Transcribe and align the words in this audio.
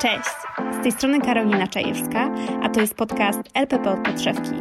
Cześć! 0.00 0.30
Z 0.80 0.82
tej 0.82 0.92
strony 0.92 1.20
Karolina 1.20 1.66
Czajewska, 1.66 2.30
a 2.62 2.68
to 2.68 2.80
jest 2.80 2.94
podcast 2.94 3.38
LPP 3.54 3.90
od 3.90 4.00
podszewki. 4.00 4.54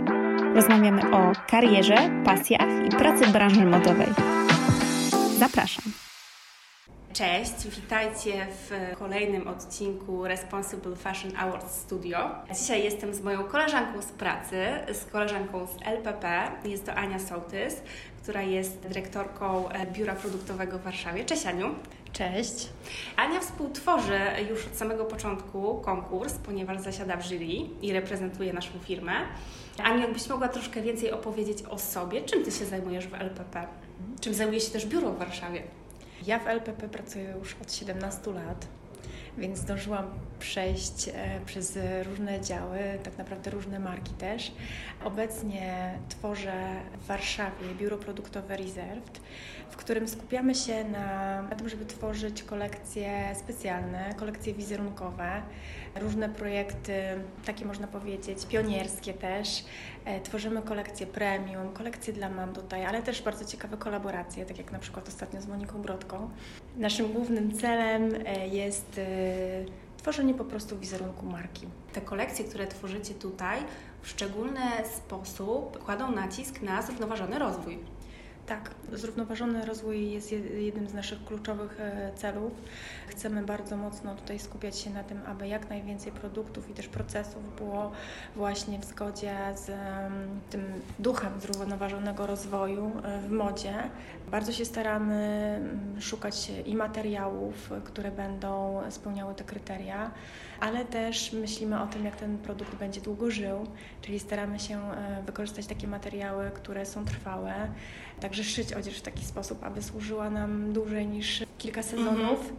Rozmawiamy 0.56 1.02
o 1.12 1.32
karierze, 1.48 1.96
pasjach 2.26 2.86
i 2.86 2.90
pracy 2.90 3.26
w 3.26 3.32
branży 3.32 3.66
modowej. 3.66 4.08
Zapraszam! 5.38 6.05
Cześć, 7.16 7.68
witajcie 7.68 8.48
w 8.50 8.96
kolejnym 8.98 9.48
odcinku 9.48 10.24
Responsible 10.28 10.96
Fashion 10.96 11.32
Awards 11.38 11.76
Studio. 11.76 12.18
Dzisiaj 12.54 12.84
jestem 12.84 13.14
z 13.14 13.22
moją 13.22 13.44
koleżanką 13.44 14.02
z 14.02 14.06
pracy, 14.06 14.66
z 14.94 15.06
koleżanką 15.06 15.68
z 15.68 15.88
LPP. 15.88 16.52
Jest 16.66 16.86
to 16.86 16.94
Ania 16.94 17.20
Sołtys, 17.20 17.82
która 18.24 18.42
jest 18.42 18.80
dyrektorką 18.80 19.70
Biura 19.94 20.16
Produktowego 20.16 20.80
w 20.80 20.82
Warszawie. 20.82 21.26
Cześć 21.26 21.46
Aniu. 21.46 21.76
Cześć. 22.14 22.70
Ania 23.16 23.40
współtworzy 23.40 24.20
już 24.50 24.66
od 24.66 24.76
samego 24.76 25.06
początku 25.06 25.82
konkurs, 25.82 26.34
ponieważ 26.34 26.82
zasiada 26.82 27.18
w 27.18 27.24
jury 27.24 27.70
i 27.82 27.94
reprezentuje 27.94 28.54
naszą 28.54 28.72
firmę. 28.84 29.14
Aniu, 29.84 30.02
jakbyś 30.02 30.30
mogła 30.30 30.48
troszkę 30.48 30.82
więcej 30.82 31.12
opowiedzieć 31.12 31.64
o 31.64 31.80
sobie, 31.80 32.22
czym 32.22 32.46
Ty 32.46 32.52
się 32.52 32.66
zajmujesz 32.66 33.08
w 33.08 33.14
LPP? 33.14 33.68
Czym 34.22 34.34
zajmuje 34.34 34.60
się 34.60 34.72
też 34.72 34.86
biuro 34.86 35.12
w 35.12 35.18
Warszawie? 35.18 35.64
Ja 36.28 36.40
w 36.40 36.48
LPP 36.48 36.90
pracuję 36.90 37.34
już 37.40 37.56
od 37.62 37.74
17 37.74 38.32
lat, 38.32 38.68
więc 39.38 39.60
zdążyłam 39.60 40.06
przejść 40.40 41.08
e, 41.08 41.40
przez 41.46 41.80
różne 42.04 42.42
działy, 42.42 42.80
tak 43.04 43.18
naprawdę 43.18 43.52
różne 43.52 43.80
marki 43.80 44.14
też. 44.14 44.52
Obecnie 45.04 46.00
tworzę 46.10 46.82
w 47.04 47.08
Warszawie 47.08 47.76
biuro 47.80 47.98
produktowe 47.98 48.58
Reserved, 48.58 49.22
w 49.70 49.76
którym 49.76 50.08
skupiamy 50.08 50.56
się 50.56 50.84
na, 50.84 51.42
na 51.42 51.56
tym, 51.56 51.70
żeby 51.70 51.86
tworzyć 51.86 52.44
kolekcje 52.44 53.36
specjalne, 53.36 54.14
kolekcje 54.18 54.54
wizerunkowe, 54.54 55.42
różne 55.96 56.30
projekty, 56.30 57.02
takie 57.46 57.66
można 57.66 57.88
powiedzieć, 57.88 58.46
pionierskie 58.46 59.14
też. 59.14 59.66
E, 60.06 60.22
tworzymy 60.22 60.62
kolekcje 60.62 61.08
premium, 61.08 61.74
kolekcje 61.74 62.14
dla 62.14 62.30
mam 62.30 62.54
tutaj, 62.54 62.86
ale 62.86 63.02
też 63.02 63.22
bardzo 63.22 63.46
ciekawe 63.46 63.78
kolaboracje, 63.78 64.46
tak 64.46 64.58
jak 64.58 64.72
na 64.72 64.80
przykład 64.80 65.08
ostatnio 65.08 65.42
z 65.42 65.48
Moniką 65.48 65.82
Brodką. 65.82 66.30
Naszym 66.78 67.14
głównym 67.14 67.58
celem 67.58 68.10
e, 68.26 68.48
jest 68.48 69.00
tworzenie 70.06 70.34
po 70.34 70.46
prostu 70.46 70.80
wizerunku 70.80 71.26
marki. 71.26 71.68
Te 71.94 72.02
kolekcje, 72.02 72.46
które 72.46 72.68
tworzycie 72.68 73.14
tutaj, 73.14 73.60
w 74.02 74.10
szczególny 74.10 74.62
sposób 74.98 75.84
kładą 75.86 76.12
nacisk 76.12 76.62
na 76.62 76.82
zrównoważony 76.82 77.40
rozwój. 77.40 77.80
Tak, 78.48 78.72
zrównoważony 78.94 79.66
rozwój 79.66 80.12
jest 80.12 80.32
jednym 80.58 80.88
z 80.90 80.94
naszych 80.94 81.26
kluczowych 81.26 81.78
celów. 82.16 82.54
Chcemy 83.08 83.44
bardzo 83.44 83.78
mocno 83.78 84.16
tutaj 84.16 84.40
skupiać 84.40 84.80
się 84.80 84.90
na 84.90 85.04
tym, 85.04 85.20
aby 85.26 85.48
jak 85.48 85.70
najwięcej 85.70 86.12
produktów 86.12 86.70
i 86.70 86.74
też 86.74 86.88
procesów 86.88 87.56
było 87.56 87.92
właśnie 88.36 88.80
w 88.80 88.86
zgodzie 88.86 89.36
z 89.56 89.72
tym 90.50 90.62
duchem 91.00 91.42
zrównoważonego 91.42 92.28
rozwoju 92.28 92.92
w 93.28 93.32
modzie. 93.32 93.74
Bardzo 94.32 94.52
się 94.52 94.66
staramy 94.66 95.60
szukać 96.00 96.52
i 96.66 96.76
materiałów, 96.76 97.70
które 97.84 98.12
będą 98.12 98.82
spełniały 98.90 99.36
te 99.36 99.44
kryteria, 99.44 100.12
ale 100.60 100.86
też 100.86 101.34
myślimy 101.34 101.82
o 101.82 101.88
tym, 101.88 102.06
jak 102.06 102.16
ten 102.16 102.38
produkt 102.38 102.76
będzie 102.76 103.02
długo 103.02 103.32
żył, 103.32 103.68
czyli 104.02 104.20
staramy 104.20 104.60
się 104.60 104.92
e, 104.92 105.24
wykorzystać 105.26 105.66
takie 105.66 105.88
materiały, 105.88 106.52
które 106.52 106.86
są 106.86 107.06
trwałe, 107.06 107.54
także 108.20 108.35
szyć 108.44 108.74
odzież 108.74 108.98
w 108.98 109.02
taki 109.02 109.26
sposób, 109.26 109.64
aby 109.64 109.82
służyła 109.82 110.30
nam 110.30 110.74
dłużej 110.74 111.08
niż 111.08 111.44
kilka 111.58 111.84
sezonów. 111.84 112.40
Mhm. 112.40 112.56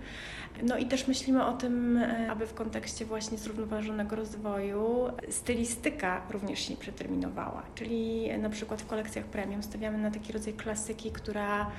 No 0.63 0.79
i 0.79 0.87
też 0.87 1.09
myślimy 1.09 1.47
o 1.47 1.53
tym, 1.53 1.97
e, 1.97 2.31
aby 2.31 2.47
w 2.47 2.55
kontekście 2.55 3.05
właśnie 3.05 3.39
zrównoważonego 3.39 4.17
rozwoju 4.17 5.11
stylistyka 5.31 6.23
również 6.31 6.61
się 6.61 6.77
przeterminowała. 6.77 7.63
Czyli 7.75 8.31
na 8.39 8.51
przykład 8.51 8.83
w 8.83 8.87
kolekcjach 8.87 9.25
premium 9.25 9.63
stawiamy 9.63 9.99
na 9.99 10.11
taki 10.11 10.33
rodzaj 10.33 10.53
klasyki, 10.53 11.11
która 11.11 11.71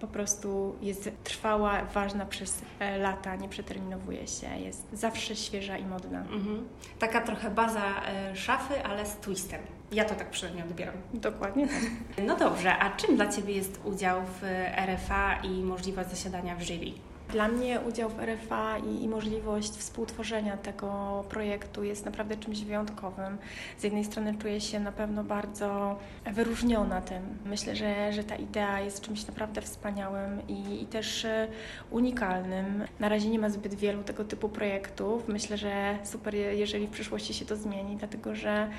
po 0.00 0.06
prostu 0.06 0.76
jest 0.82 1.10
trwała, 1.24 1.84
ważna 1.84 2.26
przez 2.26 2.62
e, 2.78 2.98
lata, 2.98 3.36
nie 3.36 3.48
przeterminowuje 3.48 4.26
się, 4.26 4.58
jest 4.58 4.86
zawsze 4.92 5.36
świeża 5.36 5.78
i 5.78 5.86
modna. 5.86 6.20
Mhm. 6.20 6.68
Taka 6.98 7.20
trochę 7.20 7.50
baza 7.50 8.02
e, 8.06 8.36
szafy, 8.36 8.84
ale 8.84 9.06
z 9.06 9.16
twistem. 9.16 9.60
Ja 9.92 10.04
to 10.04 10.14
tak 10.14 10.30
przynajmniej 10.30 10.64
odbieram. 10.64 10.94
Dokładnie 11.14 11.66
tak. 11.66 11.80
No 12.26 12.36
dobrze, 12.36 12.78
a 12.78 12.96
czym 12.96 13.16
dla 13.16 13.26
Ciebie 13.32 13.54
jest 13.54 13.80
udział 13.84 14.22
w 14.40 14.42
RFA 14.86 15.40
i 15.42 15.48
możliwość 15.48 16.10
zasiadania 16.10 16.56
w 16.56 16.62
jury? 16.62 16.92
Dla 17.32 17.48
mnie 17.48 17.80
udział 17.80 18.10
w 18.10 18.18
RFA 18.20 18.78
i, 18.78 19.02
i, 19.02 19.08
możliwość 19.08 19.70
współtworzenia 19.70 20.56
tego 20.56 21.24
projektu 21.28 21.84
jest 21.84 22.04
naprawdę 22.04 22.36
czymś 22.36 22.64
wyjątkowym. 22.64 23.38
Z 23.78 23.84
jednej 23.84 24.04
strony 24.04 24.34
czuję 24.38 24.60
się 24.60 24.80
na 24.80 24.92
pewno 24.92 25.24
bardzo 25.24 25.98
wyróżniona 26.32 27.00
tym. 27.00 27.22
Myślę, 27.46 27.76
że, 27.76 28.12
że 28.12 28.24
ta 28.24 28.36
idea 28.36 28.80
jest 28.80 29.00
czymś 29.00 29.26
naprawdę 29.26 29.62
wspaniałym 29.62 30.48
i, 30.48 30.82
i 30.82 30.86
też 30.86 31.24
e, 31.24 31.48
unikalnym. 31.90 32.84
Na 33.00 33.08
razie 33.08 33.28
nie 33.28 33.38
ma 33.38 33.50
zbyt 33.50 33.74
wielu 33.74 34.02
tego 34.02 34.24
typu 34.24 34.48
projektów. 34.48 35.28
Myślę, 35.28 35.56
że 35.56 35.98
super, 36.04 36.34
jeżeli 36.34 36.86
w 36.86 36.90
przyszłości 36.90 37.34
się 37.34 37.44
to 37.44 37.56
zmieni, 37.56 37.96
dlatego 37.96 38.34
że 38.34 38.70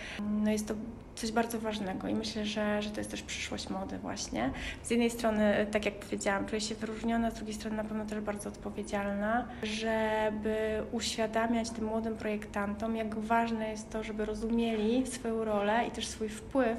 no 0.44 0.52
jest 0.52 0.68
to 0.68 0.74
coś 1.16 1.32
bardzo 1.32 1.60
ważnego 1.60 2.08
i 2.08 2.16
myślę, 2.16 2.46
że, 2.46 2.82
że 2.82 2.90
to 2.90 3.00
jest 3.00 3.12
też 3.12 3.22
przyszłość 3.22 3.70
mody 3.70 3.98
właśnie. 3.98 4.50
Z 4.84 4.90
jednej 4.90 5.10
strony, 5.10 5.68
tak 5.72 5.86
jak 5.86 6.00
powiedziałam, 6.00 6.46
czuję 6.46 6.62
się 6.62 6.76
wyróżniona, 6.76 7.32
z 7.32 7.34
drugiej 7.34 7.56
strony 7.56 7.78
na 7.78 7.84
pewno 7.84 8.06
też 8.06 8.20
bardzo 8.20 8.37
odpowiedzialna, 8.46 9.48
żeby 9.64 10.84
uświadamiać 10.92 11.70
tym 11.70 11.86
młodym 11.86 12.16
projektantom, 12.16 12.96
jak 12.96 13.16
ważne 13.16 13.70
jest 13.70 13.90
to, 13.90 14.04
żeby 14.04 14.26
rozumieli 14.26 15.08
swoją 15.08 15.46
rolę 15.46 15.88
i 15.88 15.92
też 15.92 16.08
swój 16.08 16.30
wpływ 16.30 16.78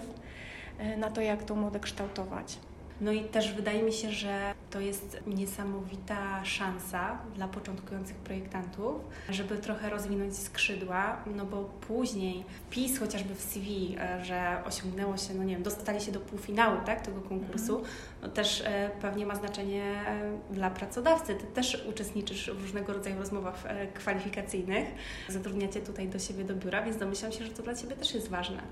e, 0.78 0.96
na 0.96 1.10
to, 1.10 1.20
jak 1.20 1.42
tą 1.44 1.56
modę 1.56 1.80
kształtować. 1.80 2.58
No 3.00 3.12
i 3.12 3.24
też 3.24 3.52
wydaje 3.52 3.82
mi 3.82 3.92
się, 3.92 4.10
że 4.10 4.54
to 4.70 4.80
jest 4.80 5.20
niesamowita 5.26 6.44
szansa 6.44 7.18
dla 7.34 7.48
początkujących 7.48 8.16
projektantów, 8.16 9.00
żeby 9.30 9.58
trochę 9.58 9.90
rozwinąć 9.90 10.36
skrzydła, 10.36 11.16
no 11.36 11.44
bo 11.44 11.64
później 11.64 12.44
wpis 12.66 12.98
chociażby 12.98 13.34
w 13.34 13.40
CV, 13.40 13.96
e, 14.00 14.24
że 14.24 14.62
osiągnęło 14.66 15.16
się, 15.16 15.34
no 15.34 15.44
nie 15.44 15.54
wiem, 15.54 15.62
dostali 15.62 16.00
się 16.00 16.12
do 16.12 16.20
półfinału 16.20 16.80
tak, 16.86 17.00
tego 17.00 17.20
konkursu, 17.20 17.78
mhm. 17.78 17.94
no 18.22 18.28
też 18.28 18.60
e, 18.60 18.90
pewnie 19.00 19.26
ma 19.26 19.34
znaczenie 19.34 19.84
e, 19.84 20.38
dla 20.50 20.70
pracodawcy. 20.70 21.34
Ty 21.34 21.46
też 21.46 21.84
uczestniczysz 21.88 22.50
w 22.50 22.62
różnego 22.62 22.92
rodzaju 22.92 23.18
rozmowach 23.18 23.64
kwalifikacyjnych, 23.94 24.88
zatrudniacie 25.28 25.80
tutaj 25.80 26.08
do 26.08 26.18
siebie 26.18 26.44
do 26.44 26.54
biura, 26.54 26.82
więc 26.82 26.96
domyślam 26.96 27.32
się, 27.32 27.44
że 27.44 27.50
to 27.50 27.62
dla 27.62 27.74
Ciebie 27.74 27.96
też 27.96 28.14
jest 28.14 28.28
ważne, 28.28 28.62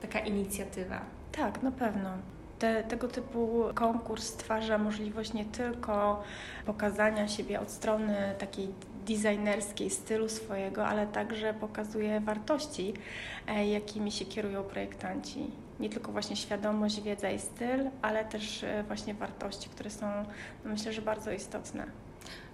taka 0.00 0.18
inicjatywa. 0.18 1.00
Tak, 1.32 1.62
na 1.62 1.72
pewno. 1.72 2.10
Te, 2.58 2.84
tego 2.84 3.08
typu 3.08 3.64
konkurs 3.74 4.24
stwarza 4.24 4.78
możliwość 4.78 5.32
nie 5.32 5.44
tylko 5.44 6.22
pokazania 6.66 7.28
siebie 7.28 7.60
od 7.60 7.70
strony 7.70 8.34
takiej 8.38 8.68
designerskiej 9.06 9.90
stylu 9.90 10.28
swojego, 10.28 10.86
ale 10.86 11.06
także 11.06 11.54
pokazuje 11.54 12.20
wartości, 12.20 12.94
e, 13.46 13.66
jakimi 13.66 14.12
się 14.12 14.24
kierują 14.24 14.62
projektanci. 14.62 15.50
Nie 15.80 15.90
tylko 15.90 16.12
właśnie 16.12 16.36
świadomość, 16.36 17.00
wiedza 17.00 17.30
i 17.30 17.38
styl, 17.38 17.90
ale 18.02 18.24
też 18.24 18.64
e, 18.64 18.84
właśnie 18.86 19.14
wartości, 19.14 19.68
które 19.68 19.90
są 19.90 20.06
no 20.64 20.70
myślę, 20.70 20.92
że 20.92 21.02
bardzo 21.02 21.32
istotne. 21.32 22.05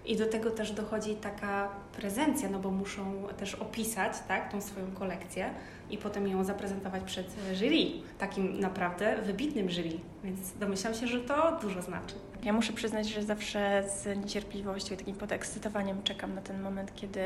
I 0.04 0.16
do 0.16 0.26
tego 0.26 0.50
też 0.50 0.72
dochodzi 0.72 1.14
taka 1.14 1.68
prezencja, 1.92 2.48
no 2.48 2.58
bo 2.58 2.70
muszą 2.70 3.28
też 3.36 3.54
opisać 3.54 4.12
tak, 4.28 4.52
tą 4.52 4.60
swoją 4.60 4.90
kolekcję 4.90 5.50
i 5.90 5.98
potem 5.98 6.28
ją 6.28 6.44
zaprezentować 6.44 7.02
przed 7.02 7.26
jury, 7.54 8.02
takim 8.18 8.60
naprawdę 8.60 9.16
wybitnym 9.22 9.70
jury. 9.70 9.90
Więc 10.24 10.52
domyślam 10.60 10.94
się, 10.94 11.06
że 11.06 11.20
to 11.20 11.58
dużo 11.62 11.82
znaczy. 11.82 12.14
Ja 12.42 12.52
muszę 12.52 12.72
przyznać, 12.72 13.08
że 13.08 13.22
zawsze 13.22 13.84
z 13.88 14.18
niecierpliwością 14.18 14.94
i 14.94 14.98
takim 14.98 15.14
podekscytowaniem 15.14 16.02
czekam 16.02 16.34
na 16.34 16.40
ten 16.40 16.62
moment, 16.62 16.94
kiedy 16.94 17.20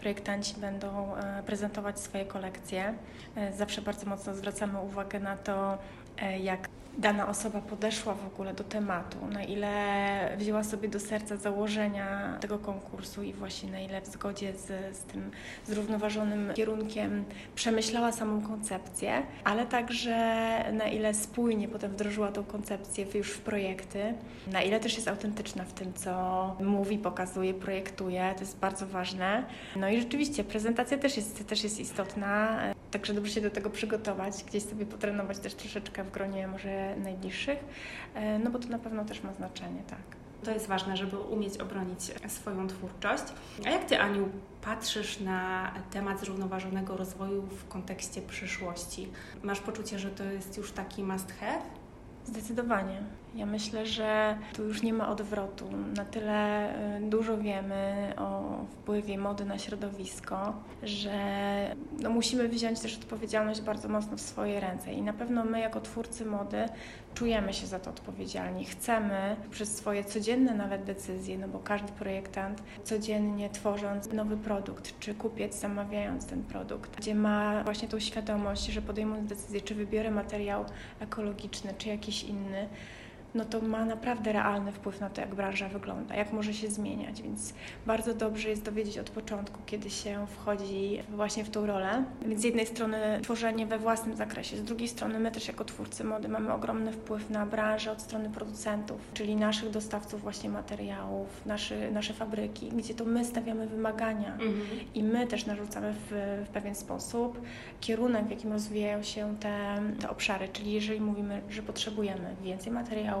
projektanci 0.00 0.54
będą 0.60 1.16
e, 1.16 1.42
prezentować 1.42 2.00
swoje 2.00 2.24
kolekcje. 2.24 2.94
E, 3.36 3.52
zawsze 3.52 3.82
bardzo 3.82 4.06
mocno 4.06 4.34
zwracamy 4.34 4.80
uwagę 4.80 5.20
na 5.20 5.36
to, 5.36 5.78
e, 6.18 6.38
jak 6.38 6.68
dana 6.98 7.28
osoba 7.28 7.60
podeszła 7.60 8.14
w 8.14 8.26
ogóle 8.26 8.54
do 8.54 8.64
tematu, 8.64 9.26
na 9.32 9.44
ile 9.44 10.36
wzięła 10.38 10.64
sobie 10.64 10.88
do 10.88 11.00
serca 11.00 11.36
założenia 11.36 12.38
tego 12.40 12.58
konkursu 12.58 13.22
i 13.22 13.32
właśnie 13.32 13.70
na 13.70 13.80
ile 13.80 14.00
w 14.00 14.06
zgodzie 14.06 14.52
z, 14.52 14.96
z 14.96 15.00
tym 15.00 15.30
zrównoważonym 15.66 16.52
kierunkiem 16.54 17.24
przemyślała 17.54 18.12
samą 18.12 18.42
koncepcję, 18.42 19.22
ale 19.44 19.66
także 19.66 20.16
na 20.72 20.88
ile 20.88 21.14
spójnie 21.14 21.68
potem 21.68 21.90
wdrożyła 21.90 22.32
tą 22.32 22.44
koncepcję 22.44 23.06
już 23.14 23.30
w 23.30 23.40
projekty, 23.40 24.14
na 24.52 24.62
ile 24.62 24.80
też 24.80 24.94
jest 24.94 25.08
autentyczna 25.08 25.64
w 25.64 25.72
tym, 25.72 25.94
co 25.94 26.56
mówi, 26.60 26.98
pokazuje, 26.98 27.54
projektuje, 27.54 28.32
to 28.34 28.40
jest 28.40 28.58
bardzo 28.58 28.86
ważne. 28.86 29.44
No 29.76 29.88
i 29.88 30.00
rzeczywiście 30.00 30.44
prezentacja 30.44 30.98
też 30.98 31.16
jest, 31.16 31.46
też 31.46 31.64
jest 31.64 31.80
istotna, 31.80 32.58
także 32.90 33.14
dobrze 33.14 33.32
się 33.32 33.40
do 33.40 33.50
tego 33.50 33.70
przygotować, 33.70 34.44
gdzieś 34.44 34.62
sobie 34.62 34.86
potrenować 34.86 35.38
też 35.38 35.54
troszeczkę 35.54 36.04
w 36.04 36.10
gronie 36.10 36.48
może 36.48 36.85
najbliższych, 36.96 37.58
e, 38.14 38.38
no 38.38 38.50
bo 38.50 38.58
to 38.58 38.68
na 38.68 38.78
pewno 38.78 39.04
też 39.04 39.22
ma 39.22 39.32
znaczenie, 39.32 39.82
tak. 39.90 40.16
To 40.44 40.50
jest 40.50 40.66
ważne, 40.66 40.96
żeby 40.96 41.18
umieć 41.18 41.58
obronić 41.58 42.00
swoją 42.28 42.66
twórczość. 42.66 43.24
A 43.66 43.70
jak 43.70 43.84
Ty, 43.84 44.00
Aniu, 44.00 44.28
patrzysz 44.62 45.20
na 45.20 45.72
temat 45.90 46.20
zrównoważonego 46.20 46.96
rozwoju 46.96 47.42
w 47.42 47.68
kontekście 47.68 48.22
przyszłości? 48.22 49.08
Masz 49.42 49.60
poczucie, 49.60 49.98
że 49.98 50.10
to 50.10 50.24
jest 50.24 50.56
już 50.56 50.72
taki 50.72 51.02
must 51.02 51.32
have? 51.32 51.62
Zdecydowanie. 52.24 53.02
Ja 53.36 53.46
myślę, 53.46 53.86
że 53.86 54.38
tu 54.54 54.64
już 54.64 54.82
nie 54.82 54.92
ma 54.92 55.08
odwrotu. 55.08 55.64
Na 55.96 56.04
tyle 56.04 56.70
y, 56.98 57.00
dużo 57.00 57.38
wiemy 57.38 58.12
o 58.18 58.58
wpływie 58.70 59.18
mody 59.18 59.44
na 59.44 59.58
środowisko, 59.58 60.52
że 60.82 61.10
no 62.00 62.10
musimy 62.10 62.48
wziąć 62.48 62.80
też 62.80 62.96
odpowiedzialność 62.96 63.60
bardzo 63.60 63.88
mocno 63.88 64.16
w 64.16 64.20
swoje 64.20 64.60
ręce. 64.60 64.92
I 64.92 65.02
na 65.02 65.12
pewno 65.12 65.44
my, 65.44 65.60
jako 65.60 65.80
twórcy 65.80 66.26
mody, 66.26 66.68
czujemy 67.14 67.52
się 67.52 67.66
za 67.66 67.78
to 67.78 67.90
odpowiedzialni. 67.90 68.64
Chcemy 68.64 69.36
przez 69.50 69.76
swoje 69.76 70.04
codzienne 70.04 70.54
nawet 70.54 70.84
decyzje, 70.84 71.38
no 71.38 71.48
bo 71.48 71.58
każdy 71.58 71.92
projektant 71.92 72.62
codziennie 72.84 73.50
tworząc 73.50 74.12
nowy 74.12 74.36
produkt, 74.36 74.98
czy 75.00 75.14
kupiec 75.14 75.60
zamawiając 75.60 76.26
ten 76.26 76.42
produkt, 76.42 76.96
gdzie 76.96 77.14
ma 77.14 77.64
właśnie 77.64 77.88
tą 77.88 78.00
świadomość, 78.00 78.66
że 78.66 78.82
podejmując 78.82 79.28
decyzję, 79.28 79.60
czy 79.60 79.74
wybiorę 79.74 80.10
materiał 80.10 80.64
ekologiczny, 81.00 81.74
czy 81.78 81.88
jakiś 81.88 82.24
inny, 82.24 82.68
no 83.36 83.44
to 83.44 83.60
ma 83.60 83.84
naprawdę 83.84 84.32
realny 84.32 84.72
wpływ 84.72 85.00
na 85.00 85.10
to, 85.10 85.20
jak 85.20 85.34
branża 85.34 85.68
wygląda, 85.68 86.14
jak 86.14 86.32
może 86.32 86.54
się 86.54 86.68
zmieniać, 86.68 87.22
więc 87.22 87.54
bardzo 87.86 88.14
dobrze 88.14 88.48
jest 88.48 88.62
dowiedzieć 88.64 88.98
od 88.98 89.10
początku, 89.10 89.58
kiedy 89.66 89.90
się 89.90 90.26
wchodzi 90.26 91.02
właśnie 91.08 91.44
w 91.44 91.50
tą 91.50 91.66
rolę. 91.66 92.04
Więc 92.26 92.40
z 92.40 92.44
jednej 92.44 92.66
strony 92.66 93.20
tworzenie 93.22 93.66
we 93.66 93.78
własnym 93.78 94.16
zakresie, 94.16 94.56
z 94.56 94.62
drugiej 94.62 94.88
strony 94.88 95.18
my 95.20 95.30
też 95.30 95.48
jako 95.48 95.64
twórcy 95.64 96.04
mody 96.04 96.28
mamy 96.28 96.52
ogromny 96.52 96.92
wpływ 96.92 97.30
na 97.30 97.46
branżę 97.46 97.92
od 97.92 98.02
strony 98.02 98.30
producentów, 98.30 99.00
czyli 99.14 99.36
naszych 99.36 99.70
dostawców 99.70 100.20
właśnie 100.20 100.50
materiałów, 100.50 101.46
nasze, 101.46 101.90
nasze 101.90 102.14
fabryki, 102.14 102.68
gdzie 102.68 102.94
to 102.94 103.04
my 103.04 103.24
stawiamy 103.24 103.66
wymagania 103.66 104.32
mhm. 104.32 104.60
i 104.94 105.02
my 105.02 105.26
też 105.26 105.46
narzucamy 105.46 105.92
w, 105.92 106.42
w 106.46 106.48
pewien 106.48 106.74
sposób 106.74 107.40
kierunek, 107.80 108.26
w 108.26 108.30
jakim 108.30 108.52
rozwijają 108.52 109.02
się 109.02 109.36
te, 109.40 109.82
te 110.00 110.10
obszary, 110.10 110.48
czyli 110.48 110.72
jeżeli 110.72 111.00
mówimy, 111.00 111.42
że 111.50 111.62
potrzebujemy 111.62 112.36
więcej 112.42 112.72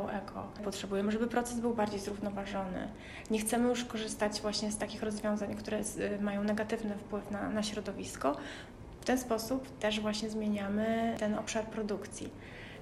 materiału, 0.06 0.26
eko. 0.26 0.62
Potrzebujemy, 0.64 1.12
żeby 1.12 1.26
proces 1.26 1.60
był 1.60 1.74
bardziej 1.74 2.00
zrównoważony. 2.00 2.88
Nie 3.30 3.38
chcemy 3.38 3.68
już 3.68 3.84
korzystać 3.84 4.40
właśnie 4.40 4.72
z 4.72 4.78
takich 4.78 5.02
rozwiązań, 5.02 5.54
które 5.54 5.80
mają 6.20 6.44
negatywny 6.44 6.94
wpływ 6.94 7.30
na, 7.30 7.50
na 7.50 7.62
środowisko. 7.62 8.36
W 9.00 9.04
ten 9.04 9.18
sposób 9.18 9.78
też 9.78 10.00
właśnie 10.00 10.30
zmieniamy 10.30 11.16
ten 11.18 11.34
obszar 11.34 11.64
produkcji. 11.64 12.30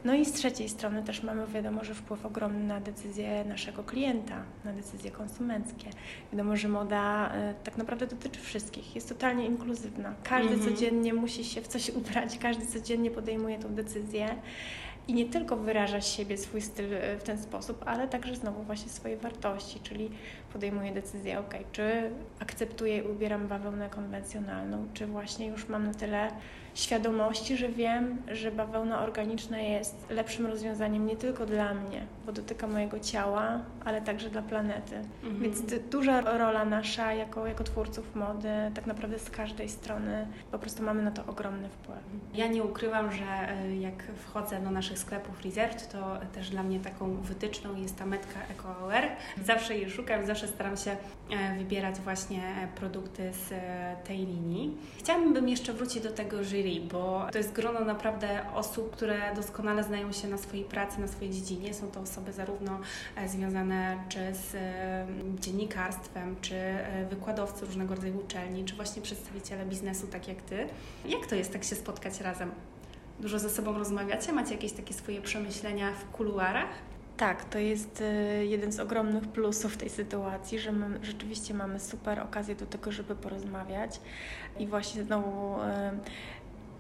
No 0.05 0.15
i 0.15 0.25
z 0.25 0.33
trzeciej 0.33 0.69
strony 0.69 1.03
też 1.03 1.23
mamy 1.23 1.47
wiadomo, 1.47 1.85
że 1.85 1.95
wpływ 1.95 2.27
ogromny 2.27 2.65
na 2.65 2.81
decyzje 2.81 3.45
naszego 3.45 3.85
klienta, 3.85 4.43
na 4.65 4.73
decyzje 4.73 5.11
konsumenckie. 5.11 5.91
Wiadomo, 6.33 6.57
że 6.57 6.69
moda 6.69 7.33
y, 7.51 7.65
tak 7.65 7.77
naprawdę 7.77 8.07
dotyczy 8.07 8.41
wszystkich, 8.41 8.95
jest 8.95 9.09
totalnie 9.09 9.47
inkluzywna. 9.47 10.15
Każdy 10.23 10.55
mm 10.55 10.61
-hmm. 10.61 10.65
codziennie 10.65 11.15
musi 11.15 11.45
się 11.45 11.63
w 11.63 11.69
coś 11.69 11.91
ubrać, 11.91 12.39
każdy 12.39 12.67
codziennie 12.67 13.11
podejmuje 13.11 13.59
tą 13.59 13.75
decyzję 13.75 14.29
i 15.09 15.15
nie 15.15 15.27
tylko 15.27 15.57
wyraża 15.57 16.01
siebie, 16.01 16.39
swój 16.39 16.61
styl 16.61 16.95
e, 16.95 17.17
w 17.17 17.23
ten 17.23 17.43
sposób, 17.43 17.83
ale 17.87 18.09
także 18.09 18.37
znowu 18.37 18.63
właśnie 18.63 18.89
swoje 18.89 19.17
wartości, 19.17 19.81
czyli 19.81 20.11
podejmuje 20.53 20.93
decyzję, 20.93 21.39
ok, 21.39 21.55
czy 21.73 22.11
akceptuję 22.41 22.99
i 22.99 23.03
ubieram 23.03 23.49
bawełnę 23.49 23.91
konwencjonalną, 23.91 24.89
czy 24.95 25.07
właśnie 25.07 25.47
już 25.47 25.69
mam 25.69 25.87
na 25.87 25.95
tyle 25.95 26.31
świadomości, 26.75 27.57
że 27.57 27.69
wiem, 27.69 28.17
że 28.33 28.51
bawełna 28.51 29.03
organiczna 29.03 29.59
jest 29.59 30.11
lepszym 30.11 30.47
rozwiązaniem 30.47 31.07
nie 31.07 31.17
tylko 31.17 31.47
dla 31.47 31.75
mnie, 31.75 32.07
bo 32.27 32.33
dotyka 32.33 32.67
mojego 32.67 33.01
ciała, 33.01 33.61
ale 33.85 34.03
także 34.03 34.31
dla 34.31 34.43
planety. 34.43 34.97
Mhm. 34.97 35.43
Więc 35.43 35.63
duża 35.91 36.21
rola 36.21 36.65
nasza 36.65 37.13
jako, 37.13 37.47
jako 37.47 37.65
twórców 37.65 38.15
mody, 38.15 38.49
tak 38.75 38.87
naprawdę 38.87 39.19
z 39.19 39.31
każdej 39.31 39.69
strony, 39.69 40.27
po 40.51 40.59
prostu 40.59 40.83
mamy 40.83 41.03
na 41.03 41.11
to 41.11 41.27
ogromny 41.27 41.69
wpływ. 41.69 41.99
Ja 42.35 42.47
nie 42.47 42.65
ukrywam, 42.65 43.13
że 43.13 43.25
e, 43.25 43.77
jak 43.77 44.03
wchodzę 44.27 44.61
do 44.61 44.71
naszych 44.71 44.99
sklepów 44.99 45.45
Resert, 45.45 45.93
to 45.93 46.19
też 46.35 46.51
dla 46.51 46.63
mnie 46.63 46.81
taką 46.81 47.17
wytyczną 47.17 47.77
jest 47.77 47.99
ta 47.99 48.07
metka 48.07 48.41
EcoAware. 48.51 49.09
Zawsze 49.45 49.77
jej 49.79 49.91
szukam, 49.91 50.27
zawsze 50.27 50.49
staram 50.49 50.77
się 50.77 50.91
e, 51.31 51.59
wybierać 51.59 52.01
właśnie 52.01 52.43
produkty 52.77 53.33
z 53.33 53.53
e, 53.53 53.97
tej 54.05 54.19
linii. 54.19 54.77
Chciałabym 54.99 55.49
jeszcze 55.49 55.73
wrócić 55.73 56.03
do 56.03 56.11
tego 56.11 56.45
jury 56.45 56.64
jury, 56.65 56.81
bo 56.81 57.27
to 57.33 57.39
jest 57.39 57.53
grono 57.53 57.81
naprawdę 57.81 58.41
osób, 58.55 58.91
które 58.91 59.35
doskonale 59.37 59.85
znają 59.85 60.13
się 60.13 60.29
na 60.29 60.39
swojej 60.39 60.65
pracy, 60.65 61.01
na 61.01 61.09
swojej 61.09 61.33
dziedzinie. 61.33 61.75
Są 61.75 61.91
to 61.91 62.01
osoby 62.01 62.33
zarówno 62.33 62.79
e, 63.17 63.29
związane 63.29 63.99
czy 64.09 64.19
z 64.35 64.55
e, 64.55 65.07
dziennikarstwem, 65.41 66.37
czy 66.41 66.57
e, 66.57 67.07
wykładowcy 67.11 67.67
różnego 67.67 67.95
rodzaju 67.95 68.19
uczelni, 68.19 68.65
czy 68.65 68.75
właśnie 68.75 69.03
przedstawiciele 69.03 69.67
biznesu, 69.67 70.07
tak 70.07 70.29
jak 70.29 70.43
Ty. 70.43 70.67
Jak 71.07 71.27
to 71.27 71.35
jest 71.35 71.53
tak 71.53 71.65
się 71.65 71.77
spotkać 71.77 72.21
razem? 72.21 72.51
Dużo 73.21 73.39
ze 73.39 73.51
sobą 73.51 73.79
rozmawiacie? 73.79 74.33
Macie 74.33 74.55
jakieś 74.55 74.73
takie 74.73 74.95
swoje 74.95 75.23
przemyślenia 75.23 75.93
w 75.93 76.11
kuluarach? 76.17 76.69
Tak, 77.17 77.45
to 77.45 77.59
jest 77.59 78.03
jeden 78.43 78.73
z 78.73 78.81
ogromnych 78.81 79.29
plusów 79.29 79.77
tej 79.77 79.91
sytuacji, 79.91 80.59
że 80.59 80.73
my 80.73 80.99
rzeczywiście 81.03 81.55
mamy 81.55 81.81
super 81.81 82.21
okazję 82.21 82.55
do 82.55 82.67
tego, 82.67 82.93
żeby 82.93 83.15
porozmawiać 83.15 84.01
i 84.59 84.67
właśnie 84.67 85.05
znowu 85.05 85.57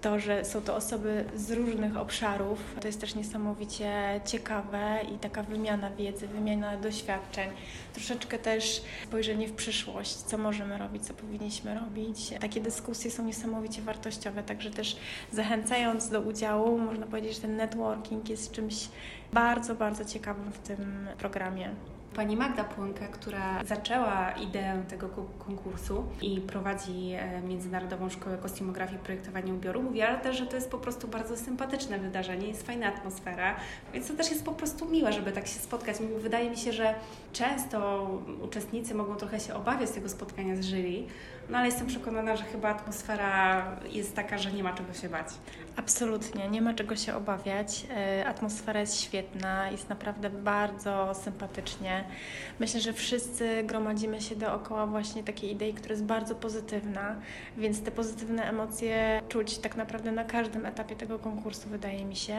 to, 0.05 0.19
że 0.19 0.45
są 0.45 0.63
to 0.63 0.77
osoby 0.77 1.25
z 1.37 1.51
różnych 1.51 1.97
obszarów, 1.97 2.59
to 2.81 2.87
jest 2.87 3.01
też 3.01 3.15
niesamowicie 3.15 4.21
ciekawe 4.25 4.99
i 5.15 5.19
taka 5.19 5.43
wymiana 5.43 5.91
wiedzy, 5.91 6.29
wymiana 6.29 6.77
doświadczeń. 6.77 7.51
Troszeczkę 7.93 8.39
też 8.39 8.83
spojrzenie 9.05 9.49
w 9.49 9.53
przyszłość, 9.53 10.13
co 10.13 10.39
możemy 10.39 10.79
robić, 10.79 11.07
co 11.07 11.15
powinniśmy 11.15 11.75
robić. 11.75 12.31
Takie 12.41 12.61
dyskusje 12.61 13.11
są 13.11 13.25
niesamowicie 13.25 13.83
wartościowe, 13.83 14.43
także 14.43 14.71
też 14.71 14.97
zachęcając 15.33 16.09
do 16.11 16.21
udziału, 16.21 16.79
można 16.79 17.07
powiedzieć, 17.07 17.35
że 17.35 17.41
ten 17.41 17.57
networking 17.57 18.29
jest 18.29 18.53
czymś 18.53 18.89
bardzo, 19.33 19.75
bardzo 19.75 20.05
ciekawym 20.05 20.53
w 20.53 20.59
tym 20.59 21.09
programie. 21.19 21.71
Pani 22.15 22.37
Magda 22.37 22.65
Płonka, 22.65 23.09
która 23.09 23.65
zaczęła 23.65 24.31
ideę 24.31 24.83
tego 24.89 25.09
konkursu 25.39 26.05
i 26.23 26.41
prowadzi 26.41 27.13
e, 27.13 27.43
Międzynarodową 27.43 28.11
Szkołę 28.11 28.39
Kostiumografii 28.39 28.97
i 29.01 29.05
Projektowania 29.05 29.55
Ubioru, 29.55 29.83
mówiła 29.83 30.15
też, 30.15 30.39
że 30.39 30.47
to 30.47 30.57
jest 30.57 30.71
po 30.71 30.79
prostu 30.79 31.09
bardzo 31.09 31.37
sympatyczne 31.37 31.99
wydarzenie, 31.99 32.49
jest 32.49 32.67
fajna 32.67 32.87
atmosfera, 32.87 33.57
więc 33.93 34.09
to 34.09 34.15
też 34.15 34.31
jest 34.31 34.45
po 34.45 34.53
prostu 34.53 34.87
miłe, 34.87 35.13
żeby 35.13 35.33
tak 35.33 35.47
się 35.47 35.59
spotkać. 35.59 35.97
Wydaje 36.19 36.51
mi 36.51 36.57
się, 36.57 36.73
że 36.73 36.95
często 37.33 38.11
uczestnicy 38.43 38.95
mogą 38.95 39.17
trochę 39.17 39.41
się 39.41 39.55
obawiać 39.55 39.91
tego 39.91 40.09
spotkania 40.09 40.57
z 40.57 40.67
jury, 40.67 41.07
no 41.51 41.59
ale 41.59 41.67
jestem 41.67 41.87
przekonana, 41.87 42.37
że 42.37 42.45
chyba 42.45 42.69
atmosfera 42.69 43.65
jest 43.93 44.17
taka, 44.17 44.39
że 44.39 44.53
nie 44.53 44.63
ma 44.63 44.73
czego 44.73 44.93
się 44.93 45.09
bać. 45.09 45.27
Absolutnie, 45.77 46.49
nie 46.49 46.63
ma 46.63 46.75
czego 46.75 46.97
się 46.97 47.15
obawiać. 47.15 47.87
E, 47.91 48.27
atmosfera 48.27 48.81
jest 48.81 49.01
świetna, 49.01 49.71
jest 49.71 49.89
naprawdę 49.89 50.31
bardzo 50.31 51.15
sympatycznie. 51.15 52.05
Myślę, 52.61 52.81
że 52.81 52.93
wszyscy 52.93 53.63
gromadzimy 53.65 54.21
się 54.21 54.37
dookoła 54.37 54.87
właśnie 54.87 55.25
takiej 55.25 55.53
idei, 55.53 55.75
która 55.75 55.93
jest 55.93 56.05
bardzo 56.05 56.35
pozytywna, 56.35 57.17
więc 57.57 57.83
te 57.83 57.91
pozytywne 57.91 58.49
emocje 58.49 59.23
czuć 59.29 59.59
tak 59.59 59.77
naprawdę 59.77 60.13
na 60.13 60.25
każdym 60.25 60.67
etapie 60.67 60.97
tego 60.97 61.19
konkursu, 61.19 61.69
wydaje 61.69 62.05
mi 62.05 62.17
się. 62.17 62.37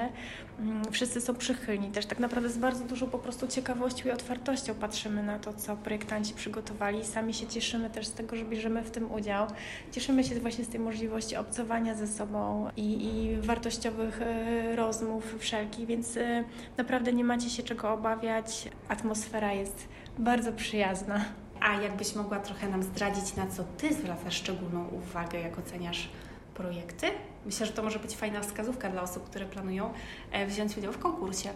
Mm, 0.59 0.91
wszyscy 0.91 1.21
są 1.21 1.35
przychylni, 1.35 1.91
też 1.91 2.05
tak 2.05 2.19
naprawdę 2.19 2.49
z 2.49 2.57
bardzo 2.57 2.83
dużą 2.83 3.07
po 3.07 3.19
prostu 3.19 3.47
ciekawością 3.47 4.09
i 4.09 4.11
otwartością 4.11 4.73
patrzymy 4.73 5.23
na 5.23 5.39
to, 5.39 5.53
co 5.53 5.77
projektanci 5.77 6.33
przygotowali. 6.33 7.05
Sami 7.05 7.33
się 7.33 7.47
cieszymy 7.47 7.89
też 7.89 8.07
z 8.07 8.13
tego, 8.13 8.35
że 8.35 8.45
bierzemy 8.45 8.83
w 8.83 8.91
tym 8.95 9.11
udział. 9.11 9.47
Cieszymy 9.91 10.23
się 10.23 10.39
właśnie 10.39 10.63
z 10.63 10.69
tej 10.69 10.79
możliwości 10.79 11.35
obcowania 11.35 11.95
ze 11.95 12.07
sobą 12.07 12.69
i, 12.77 13.05
i 13.05 13.37
wartościowych 13.41 14.21
e, 14.21 14.75
rozmów 14.75 15.35
wszelkich, 15.39 15.85
więc 15.87 16.17
e, 16.17 16.43
naprawdę 16.77 17.13
nie 17.13 17.23
macie 17.23 17.49
się 17.49 17.63
czego 17.63 17.93
obawiać. 17.93 18.69
Atmosfera 18.89 19.53
jest 19.53 19.87
bardzo 20.19 20.53
przyjazna. 20.53 21.25
A 21.61 21.81
jakbyś 21.81 22.15
mogła 22.15 22.39
trochę 22.39 22.69
nam 22.69 22.83
zdradzić, 22.83 23.35
na 23.35 23.47
co 23.47 23.63
Ty 23.77 23.93
zwracasz 23.93 24.35
szczególną 24.35 24.87
uwagę, 24.87 25.39
jak 25.39 25.59
oceniasz 25.59 26.09
projekty? 26.53 27.07
Myślę, 27.45 27.65
że 27.65 27.71
to 27.71 27.83
może 27.83 27.99
być 27.99 28.15
fajna 28.15 28.41
wskazówka 28.41 28.89
dla 28.89 29.01
osób, 29.01 29.29
które 29.29 29.45
planują 29.45 29.93
e, 30.31 30.47
wziąć 30.47 30.77
udział 30.77 30.93
w 30.93 30.99
konkursie. 30.99 31.49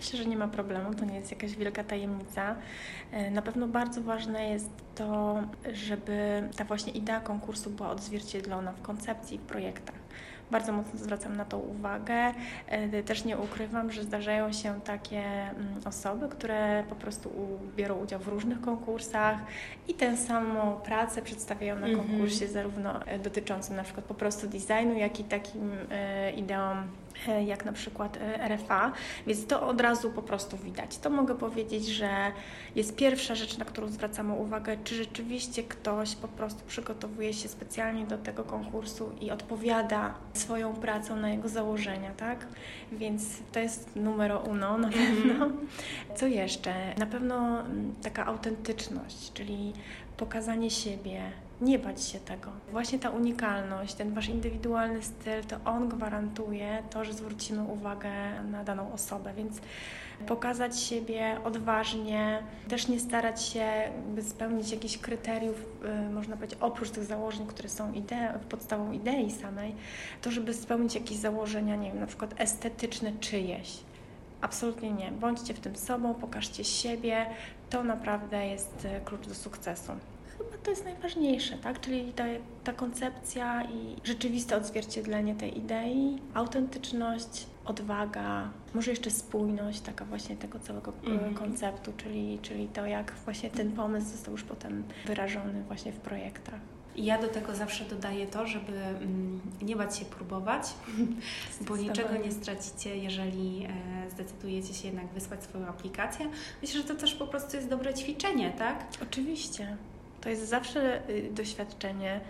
Myślę, 0.00 0.18
że 0.18 0.24
nie 0.24 0.36
ma 0.36 0.48
problemu, 0.48 0.94
to 0.94 1.04
nie 1.04 1.16
jest 1.16 1.30
jakaś 1.30 1.56
wielka 1.56 1.84
tajemnica. 1.84 2.56
E, 3.12 3.30
na 3.30 3.42
pewno 3.42 3.68
bardzo 3.68 4.02
ważne 4.02 4.50
jest 4.50 4.70
to, 4.94 5.42
żeby 5.72 6.48
ta 6.56 6.64
właśnie 6.64 6.92
idea 6.92 7.20
konkursu 7.20 7.70
była 7.70 7.90
odzwierciedlona 7.90 8.72
w 8.72 8.82
koncepcji, 8.82 9.38
w 9.38 9.40
projektach. 9.40 9.94
Bardzo 10.50 10.72
mocno 10.72 10.98
zwracam 10.98 11.36
na 11.36 11.44
to 11.44 11.58
uwagę. 11.58 12.34
E, 12.66 13.02
też 13.02 13.24
nie 13.24 13.38
ukrywam, 13.38 13.92
że 13.92 14.02
zdarzają 14.02 14.52
się 14.52 14.80
takie 14.80 15.22
mm, 15.22 15.80
osoby, 15.84 16.28
które 16.28 16.84
po 16.88 16.94
prostu 16.94 17.30
biorą 17.76 17.98
udział 17.98 18.20
w 18.20 18.28
różnych 18.28 18.60
konkursach 18.60 19.38
i 19.88 19.94
tę 19.94 20.16
samą 20.16 20.76
pracę 20.76 21.22
przedstawiają 21.22 21.78
na 21.78 21.86
mhm. 21.86 22.08
konkursie, 22.08 22.48
zarówno 22.48 23.04
e, 23.06 23.18
dotyczącym 23.18 23.76
na 23.76 23.82
przykład 23.82 24.06
po 24.06 24.14
prostu 24.14 24.46
designu, 24.46 24.94
jak 24.94 25.20
i 25.20 25.24
takim 25.24 25.70
ideom 26.36 26.88
jak 27.46 27.64
na 27.64 27.72
przykład 27.72 28.16
e, 28.16 28.48
RFA, 28.48 28.92
więc 29.26 29.46
to 29.46 29.68
od 29.68 29.80
razu 29.80 30.10
po 30.10 30.22
prostu 30.22 30.56
widać. 30.56 30.98
To 30.98 31.10
mogę 31.10 31.34
powiedzieć, 31.34 31.86
że 31.86 32.10
jest 32.74 32.96
pierwsza 32.96 33.34
rzecz, 33.34 33.58
na 33.58 33.64
którą 33.64 33.88
zwracamy 33.88 34.32
uwagę, 34.34 34.76
czy 34.84 34.94
rzeczywiście 34.94 35.62
ktoś 35.62 36.14
po 36.16 36.28
prostu 36.28 36.62
przygotowuje 36.66 37.32
się 37.32 37.48
specjalnie 37.48 38.06
do 38.06 38.18
tego 38.18 38.44
konkursu 38.44 39.12
i 39.20 39.30
odpowiada 39.30 40.14
swoją 40.32 40.72
pracą 40.74 41.16
na 41.16 41.30
jego 41.30 41.48
założenia, 41.48 42.10
tak? 42.16 42.46
Więc 42.92 43.22
to 43.52 43.60
jest 43.60 43.96
numero 43.96 44.38
uno 44.38 44.78
na 44.78 44.88
Mhm. 44.88 45.16
pewno. 45.16 45.50
Co 46.14 46.26
jeszcze? 46.26 46.74
Na 46.98 47.06
pewno 47.06 47.60
mm, 47.60 47.94
taka 48.02 48.26
autentyczność, 48.26 49.32
czyli 49.32 49.72
pokazanie 50.16 50.70
siebie, 50.70 51.22
nie 51.60 51.78
bać 51.78 52.02
się 52.04 52.20
tego. 52.20 52.50
Właśnie 52.70 52.98
ta 52.98 53.10
unikalność, 53.10 53.94
ten 53.94 54.14
wasz 54.14 54.28
indywidualny 54.28 55.02
styl, 55.02 55.44
to 55.44 55.56
on 55.64 55.88
gwarantuje 55.88 56.82
to, 56.90 57.04
że 57.04 57.12
zwrócimy 57.12 57.62
uwagę 57.62 58.10
na 58.50 58.64
daną 58.64 58.92
osobę, 58.92 59.32
więc 59.36 59.60
pokazać 60.26 60.80
siebie 60.80 61.36
odważnie, 61.44 62.42
też 62.68 62.88
nie 62.88 63.00
starać 63.00 63.42
się 63.42 63.66
spełnić 64.22 64.70
jakichś 64.72 64.98
kryteriów, 64.98 65.64
y, 66.08 66.10
można 66.10 66.36
powiedzieć, 66.36 66.58
oprócz 66.60 66.90
tych 66.90 67.04
założeń, 67.04 67.46
które 67.46 67.68
są 67.68 67.92
ide- 67.92 68.38
podstawą 68.48 68.92
idei 68.92 69.30
samej, 69.30 69.74
to 70.22 70.30
żeby 70.30 70.54
spełnić 70.54 70.94
jakieś 70.94 71.16
założenia, 71.16 71.76
nie 71.76 71.90
wiem, 71.90 72.00
na 72.00 72.06
przykład 72.06 72.34
estetyczne 72.38 73.12
czyjeś. 73.20 73.78
Absolutnie 74.40 74.90
nie. 74.90 75.12
Bądźcie 75.12 75.54
w 75.54 75.60
tym 75.60 75.76
sobą, 75.76 76.14
pokażcie 76.14 76.64
siebie. 76.64 77.26
To 77.70 77.84
naprawdę 77.84 78.46
jest 78.46 78.84
y, 78.84 79.00
klucz 79.04 79.26
do 79.28 79.34
sukcesu. 79.34 79.92
Chyba 80.44 80.62
to 80.62 80.70
jest 80.70 80.84
najważniejsze, 80.84 81.58
tak? 81.58 81.80
Czyli 81.80 82.12
ta, 82.12 82.24
ta 82.64 82.72
koncepcja 82.72 83.64
i 83.64 83.96
rzeczywiste 84.04 84.56
odzwierciedlenie 84.56 85.34
tej 85.34 85.58
idei, 85.58 86.18
autentyczność, 86.34 87.46
odwaga, 87.64 88.50
może 88.74 88.90
jeszcze 88.90 89.10
spójność, 89.10 89.80
taka 89.80 90.04
właśnie 90.04 90.36
tego 90.36 90.58
całego 90.58 90.92
Mhm. 91.06 91.34
konceptu, 91.34 91.92
czyli, 91.96 92.38
czyli 92.42 92.68
to, 92.68 92.86
jak 92.86 93.12
właśnie 93.24 93.50
ten 93.50 93.72
pomysł 93.72 94.06
został 94.06 94.32
już 94.32 94.42
potem 94.42 94.84
wyrażony 95.06 95.62
właśnie 95.62 95.92
w 95.92 95.96
projektach. 95.96 96.60
Ja 96.96 97.18
do 97.18 97.28
tego 97.28 97.54
zawsze 97.54 97.84
dodaję 97.84 98.26
to, 98.26 98.46
żeby 98.46 98.72
mm, 98.78 99.40
nie 99.62 99.76
bać 99.76 99.98
się 99.98 100.04
próbować, 100.04 100.62
bo 101.68 101.76
niczego 101.76 102.16
nie 102.16 102.32
stracicie, 102.32 102.96
jeżeli 102.96 103.64
e, 104.06 104.10
zdecydujecie 104.10 104.74
się 104.74 104.86
jednak 104.86 105.06
wysłać 105.06 105.44
swoją 105.44 105.66
aplikację. 105.66 106.26
Myślę, 106.62 106.80
że 106.80 106.88
to 106.88 106.94
też 106.94 107.14
po 107.14 107.26
prostu 107.26 107.56
jest 107.56 107.68
dobre 107.68 107.94
ćwiczenie, 107.94 108.50
tak? 108.58 108.84
Oczywiście. 109.02 109.76
To 110.20 110.28
jest 110.28 110.48
zawsze 110.48 111.08
y, 111.10 111.28
doświadczenie, 111.32 112.20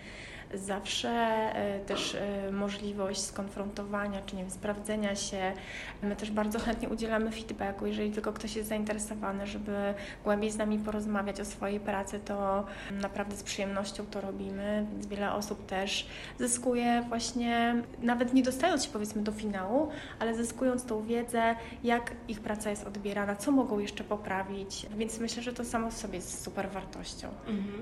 zawsze 0.53 1.09
y, 1.81 1.85
też 1.85 2.13
y, 2.13 2.51
możliwość 2.51 3.21
skonfrontowania, 3.21 4.21
czy 4.25 4.35
nie 4.35 4.41
wiem, 4.41 4.51
sprawdzenia 4.51 5.15
się. 5.15 5.53
My 6.03 6.15
też 6.15 6.31
bardzo 6.31 6.59
chętnie 6.59 6.89
udzielamy 6.89 7.31
feedbacku, 7.31 7.85
jeżeli 7.85 8.11
tylko 8.11 8.33
ktoś 8.33 8.55
jest 8.55 8.69
zainteresowany, 8.69 9.47
żeby 9.47 9.93
głębiej 10.23 10.51
z 10.51 10.57
nami 10.57 10.79
porozmawiać 10.79 11.41
o 11.41 11.45
swojej 11.45 11.79
pracy, 11.79 12.19
to 12.25 12.65
naprawdę 12.91 13.35
z 13.35 13.43
przyjemnością 13.43 14.05
to 14.05 14.21
robimy, 14.21 14.85
więc 14.91 15.07
wiele 15.07 15.33
osób 15.33 15.65
też 15.65 16.07
zyskuje 16.39 17.03
właśnie, 17.09 17.75
nawet 18.01 18.33
nie 18.33 18.43
dostając 18.43 18.85
się 18.85 18.89
powiedzmy 18.91 19.21
do 19.21 19.31
finału, 19.31 19.89
ale 20.19 20.35
zyskując 20.35 20.85
tą 20.85 21.03
wiedzę, 21.03 21.55
jak 21.83 22.11
ich 22.27 22.39
praca 22.39 22.69
jest 22.69 22.87
odbierana, 22.87 23.35
co 23.35 23.51
mogą 23.51 23.79
jeszcze 23.79 24.03
poprawić, 24.03 24.85
więc 24.97 25.19
myślę, 25.19 25.43
że 25.43 25.53
to 25.53 25.65
samo 25.65 25.89
w 25.89 25.93
sobie 25.97 26.15
jest 26.15 26.43
super 26.43 26.69
wartością. 26.69 27.27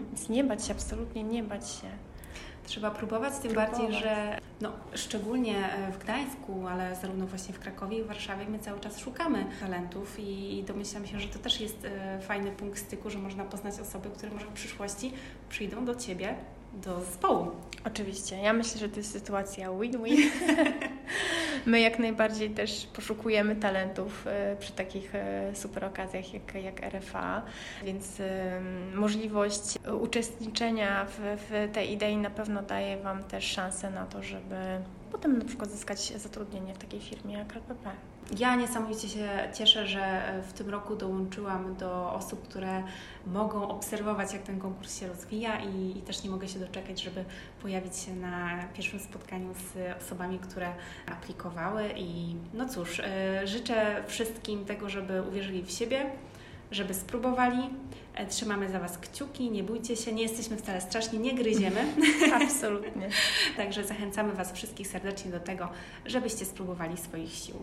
Więc 0.08 0.30
nie 0.30 0.44
bać 0.44 0.66
się, 0.66 0.74
absolutnie 0.74 1.24
nie 1.24 1.44
bać 1.44 1.70
się. 1.70 1.88
Trzeba 2.66 2.92
próbować, 2.92 3.34
tym 3.34 3.52
Próbować. 3.52 3.72
bardziej, 3.72 4.00
że 4.00 4.40
no, 4.62 4.72
szczególnie 4.94 5.74
e, 5.74 5.92
w 5.92 5.98
Gdańsku, 5.98 6.68
ale 6.68 6.96
zarówno 6.96 7.28
właśnie 7.28 7.54
w 7.54 7.60
Krakowie 7.60 7.98
i 8.00 8.04
w 8.04 8.08
Warszawie 8.08 8.46
my 8.50 8.60
cały 8.60 8.80
czas 8.80 9.00
szukamy 9.00 9.46
talentów 9.60 10.16
i 10.20 10.64
domyślam 10.68 11.08
się, 11.08 11.20
że 11.20 11.28
to 11.28 11.40
też 11.40 11.62
jest 11.62 11.86
e, 11.86 12.20
fajny 12.22 12.52
punkt 12.52 12.80
styku, 12.80 13.10
że 13.10 13.20
można 13.20 13.46
poznać 13.46 13.80
osoby, 13.80 14.10
które 14.10 14.32
może 14.32 14.46
w 14.46 14.54
przyszłości 14.54 15.14
przyjdą 15.50 15.86
do 15.86 15.96
Ciebie, 15.96 16.36
do 16.74 17.00
zespołu. 17.00 17.52
Oczywiście. 17.86 18.38
Ja 18.38 18.54
myślę, 18.54 18.80
że 18.80 18.90
to 18.90 18.98
jest 18.98 19.12
sytuacja 19.12 19.70
win-win. 19.72 20.18
My 21.66 21.80
jak 21.80 22.00
najbardziej 22.00 22.50
też 22.50 22.88
poszukujemy 22.94 23.56
talentów 23.56 24.28
e, 24.28 24.56
przy 24.60 24.72
takich 24.74 25.16
e, 25.16 25.56
super 25.56 25.86
okazjach 25.86 26.34
jak, 26.34 26.56
jak 26.56 26.82
RFA, 26.94 27.42
więc 27.84 28.20
e, 28.20 28.62
możliwość 28.96 29.80
uczestniczenia 30.01 31.06
w, 31.06 31.20
w 31.50 31.74
tej 31.74 31.92
idei 31.92 32.18
na 32.18 32.30
pewno 32.30 32.62
daje 32.62 32.98
Wam 32.98 33.24
też 33.24 33.46
szansę 33.46 33.92
na 33.92 34.06
to, 34.06 34.24
żeby 34.24 34.56
potem 35.12 35.38
na 35.38 35.46
przykład 35.46 35.70
zyskać 35.72 36.13
zatrudnienie 36.18 36.74
w 36.74 36.78
takiej 36.78 37.01
firmie 37.01 37.34
jak 37.34 37.56
RPP. 37.56 37.89
Ja 38.38 38.56
niesamowicie 38.56 39.10
się 39.10 39.50
cieszę, 39.54 39.88
że 39.88 40.28
e, 40.28 40.42
w 40.42 40.54
tym 40.54 40.70
roku 40.70 40.96
dołączyłam 40.96 41.76
do 41.76 42.14
osób, 42.14 42.48
które 42.48 42.84
mogą 43.28 43.70
obserwować, 43.70 44.34
jak 44.34 44.44
ten 44.44 44.60
konkurs 44.60 45.00
się 45.00 45.08
rozwija 45.08 45.60
i, 45.60 45.98
i 45.98 46.02
też 46.02 46.24
nie 46.24 46.30
mogę 46.30 46.48
się 46.48 46.60
doczekać, 46.60 47.02
żeby 47.02 47.26
pojawić 47.62 47.98
się 47.98 48.16
na 48.16 48.64
pierwszym 48.74 49.00
spotkaniu 49.00 49.54
z 49.54 49.98
osobami, 50.04 50.40
które 50.40 50.74
aplikowały. 51.12 51.84
I 51.96 52.36
no 52.54 52.70
cóż, 52.70 53.00
e, 53.00 53.48
życzę 53.48 54.04
wszystkim 54.08 54.66
tego, 54.66 54.90
żeby 54.90 55.22
uwierzyli 55.22 55.64
w 55.64 55.72
siebie, 55.72 56.12
żeby 56.72 56.94
spróbowali. 56.94 57.70
E, 58.16 58.26
Trzymamy 58.26 58.70
za 58.70 58.80
Was 58.80 58.98
kciuki, 58.98 59.52
nie 59.52 59.64
bójcie 59.64 59.96
się, 59.96 60.14
nie 60.14 60.24
jesteśmy 60.24 60.58
wcale 60.58 60.82
straszni, 60.82 61.20
nie 61.20 61.34
gryziemy. 61.34 61.86
Absolutnie. 62.42 63.10
Także 63.58 63.84
zachęcamy 63.84 64.34
Was 64.34 64.54
wszystkich 64.54 64.88
serdecznie 64.88 65.32
do 65.32 65.40
tego, 65.40 65.70
żebyście 66.06 66.46
spróbowali 66.46 66.98
swoich 66.98 67.34
sił. 67.34 67.56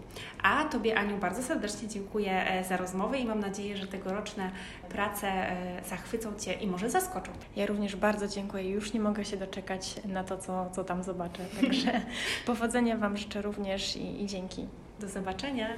A 0.43 0.65
Tobie, 0.65 0.99
Aniu, 0.99 1.17
bardzo 1.19 1.43
serdecznie 1.43 1.89
dziękuję 1.89 2.51
e, 2.51 2.65
za 2.65 2.77
rozmowę 2.77 3.19
i 3.19 3.25
mam 3.25 3.41
nadzieję, 3.41 3.77
że 3.77 3.87
tegoroczne 3.87 4.51
prace 4.89 5.29
e, 5.29 5.85
zachwycą 5.89 6.35
Cię 6.39 6.53
i 6.53 6.67
może 6.67 6.91
zaskoczą. 6.91 7.33
Ja 7.57 7.67
również 7.67 7.97
bardzo 7.97 8.29
dziękuję. 8.29 8.71
Już 8.71 8.93
nie 8.93 9.01
mogę 9.01 9.25
się 9.25 9.37
doczekać 9.37 9.95
na 10.05 10.25
to, 10.25 10.39
co, 10.39 10.71
co 10.71 10.85
tam 10.85 11.03
zobaczę. 11.03 11.45
Także 11.61 12.01
powodzenia 12.47 12.97
Wam 12.97 13.17
życzę 13.17 13.43
również 13.43 13.97
i, 13.97 14.23
i 14.23 14.27
dzięki. 14.27 14.67
Do 15.01 15.09
zobaczenia. 15.09 15.69